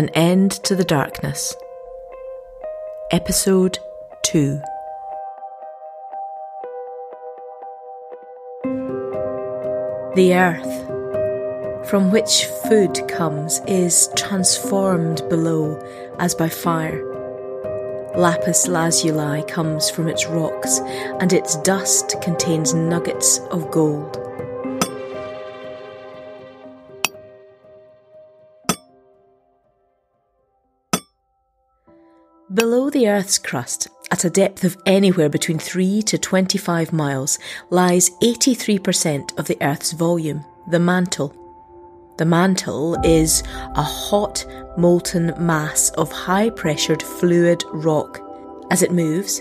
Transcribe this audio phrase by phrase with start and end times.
[0.00, 1.54] An End to the Darkness.
[3.10, 3.78] Episode
[4.22, 4.58] 2.
[10.14, 15.78] The earth, from which food comes, is transformed below
[16.18, 17.04] as by fire.
[18.16, 20.78] Lapis lazuli comes from its rocks,
[21.20, 24.16] and its dust contains nuggets of gold.
[32.52, 37.38] Below the Earth's crust, at a depth of anywhere between 3 to 25 miles,
[37.70, 41.32] lies 83% of the Earth's volume, the mantle.
[42.18, 43.44] The mantle is
[43.76, 44.44] a hot,
[44.76, 48.20] molten mass of high pressured fluid rock.
[48.72, 49.40] As it moves,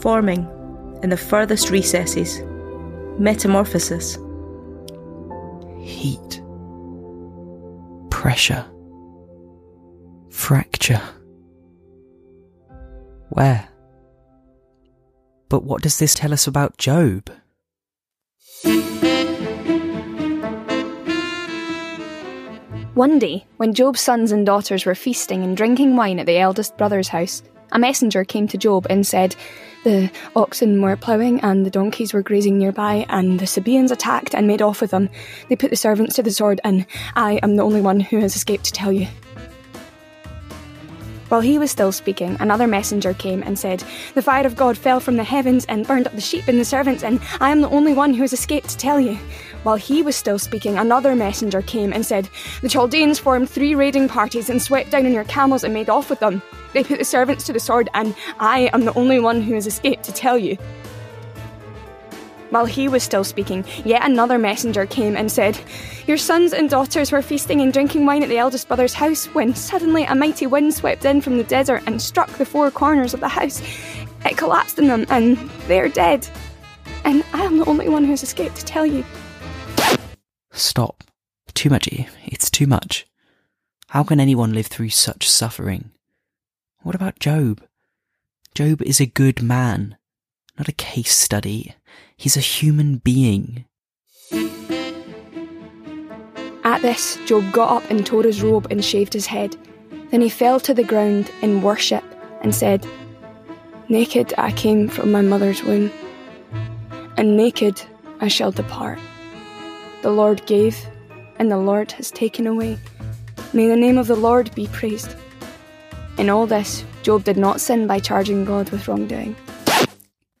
[0.00, 0.48] Forming
[1.02, 2.40] in the furthest recesses.
[3.18, 4.16] Metamorphosis.
[5.80, 6.42] Heat.
[8.10, 8.64] Pressure.
[10.30, 11.02] Fracture.
[13.30, 13.68] Wear?
[15.48, 17.30] But what does this tell us about Job?
[23.00, 26.76] One day, when Job's sons and daughters were feasting and drinking wine at the eldest
[26.76, 29.34] brother's house, a messenger came to Job and said,
[29.84, 34.46] The oxen were ploughing and the donkeys were grazing nearby, and the Sabaeans attacked and
[34.46, 35.08] made off with them.
[35.48, 36.84] They put the servants to the sword, and
[37.16, 39.08] I am the only one who has escaped to tell you.
[41.30, 43.84] While he was still speaking, another messenger came and said,
[44.14, 46.64] The fire of God fell from the heavens and burned up the sheep and the
[46.64, 49.16] servants, and I am the only one who has escaped to tell you.
[49.62, 52.30] While he was still speaking, another messenger came and said,
[52.62, 56.08] The Chaldeans formed three raiding parties and swept down on your camels and made off
[56.08, 56.40] with them.
[56.72, 59.66] They put the servants to the sword, and I am the only one who has
[59.66, 60.56] escaped to tell you.
[62.50, 65.58] While he was still speaking, yet another messenger came and said,
[66.06, 69.54] Your sons and daughters were feasting and drinking wine at the eldest brother's house when
[69.54, 73.20] suddenly a mighty wind swept in from the desert and struck the four corners of
[73.20, 73.62] the house.
[74.24, 75.36] It collapsed on them, and
[75.68, 76.26] they are dead.
[77.04, 79.04] And I am the only one who has escaped to tell you.
[80.60, 81.04] Stop.
[81.54, 81.88] Too much.
[82.26, 83.06] It's too much.
[83.88, 85.90] How can anyone live through such suffering?
[86.82, 87.62] What about Job?
[88.54, 89.96] Job is a good man,
[90.58, 91.74] not a case study.
[92.16, 93.64] He's a human being.
[96.62, 99.56] At this, Job got up and tore his robe and shaved his head.
[100.10, 102.04] Then he fell to the ground in worship
[102.42, 102.86] and said,
[103.88, 105.90] Naked I came from my mother's womb,
[107.16, 107.80] and naked
[108.20, 108.98] I shall depart.
[110.02, 110.86] The Lord gave,
[111.36, 112.78] and the Lord has taken away.
[113.52, 115.14] May the name of the Lord be praised.
[116.18, 119.36] In all this, Job did not sin by charging God with wrongdoing.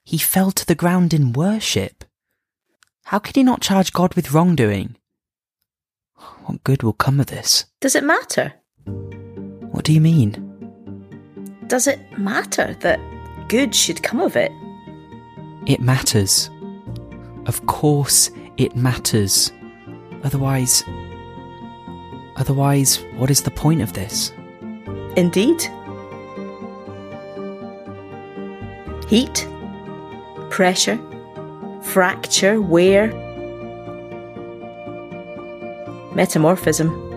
[0.04, 2.04] He fell to the ground in worship.
[3.04, 4.96] How could he not charge God with wrongdoing?
[6.44, 7.66] What good will come of this?
[7.80, 8.52] Does it matter?
[8.84, 10.46] What do you mean?
[11.66, 12.98] Does it matter that
[13.48, 14.52] good should come of it?
[15.66, 16.50] It matters.
[17.46, 18.30] Of course,
[18.60, 19.50] it matters.
[20.22, 20.84] Otherwise.
[22.36, 24.32] Otherwise, what is the point of this?
[25.16, 25.62] Indeed.
[29.08, 29.48] Heat,
[30.50, 30.98] pressure,
[31.82, 33.08] fracture, wear,
[36.14, 37.09] metamorphism.